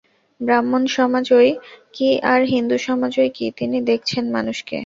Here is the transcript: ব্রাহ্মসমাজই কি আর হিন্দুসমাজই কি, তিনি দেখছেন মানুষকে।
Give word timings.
ব্রাহ্মসমাজই 0.41 1.49
কি 1.93 2.09
আর 2.31 2.39
হিন্দুসমাজই 2.53 3.29
কি, 3.37 3.45
তিনি 3.59 3.77
দেখছেন 3.89 4.23
মানুষকে। 4.35 4.77